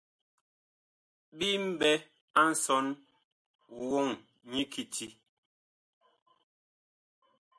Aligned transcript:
Bi 1.37 1.47
mɓɛ 1.69 1.91
a 2.41 2.43
nsɔn 2.51 2.85
woŋ 3.89 4.07
nyi 4.51 4.63
kiti. 4.71 5.05